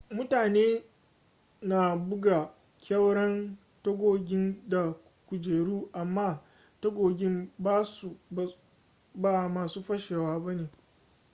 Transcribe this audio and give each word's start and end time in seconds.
mutane 0.17 0.81
na 1.61 1.95
buga 1.95 2.53
ƙyauren 2.81 3.57
tagogin 3.83 4.69
da 4.69 4.95
kujeru 5.27 5.89
amma 5.93 6.41
tagogin 6.81 7.51
ba 9.13 9.47
masu 9.49 9.83
fashewa 9.83 10.39
ba 10.39 10.53
ne 10.53 10.69